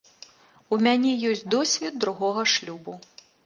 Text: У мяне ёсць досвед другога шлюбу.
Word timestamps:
У 0.75 0.79
мяне 0.87 1.11
ёсць 1.33 1.45
досвед 1.57 2.03
другога 2.07 2.51
шлюбу. 2.57 3.01